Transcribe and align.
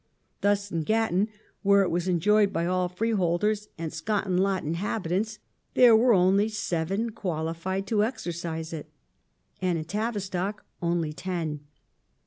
Thus 0.41 0.71
in 0.71 0.81
Gatton, 0.81 1.27
where 1.61 1.83
it 1.83 1.91
was 1.91 2.07
enjoyed 2.07 2.51
by 2.51 2.65
all 2.65 2.89
freeholders 2.89 3.67
and" 3.77 3.93
Scot 3.93 4.25
and 4.25 4.39
Lot" 4.39 4.63
in 4.65 4.73
habitants, 4.73 5.37
there 5.75 5.95
were 5.95 6.13
only 6.15 6.49
seven 6.49 7.11
qualified 7.11 7.85
to 7.85 8.03
exercise 8.03 8.73
it, 8.73 8.89
and 9.61 9.77
in 9.77 9.85
Tavistock 9.85 10.65
only 10.81 11.13
ten. 11.13 11.59